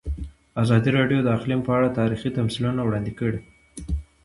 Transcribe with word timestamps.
ازادي 0.63 0.89
راډیو 0.97 1.19
د 1.23 1.27
اقلیم 1.37 1.61
په 1.65 1.71
اړه 1.77 1.95
تاریخي 1.99 2.29
تمثیلونه 2.37 2.81
وړاندې 2.83 3.11
کړي. 3.19 3.39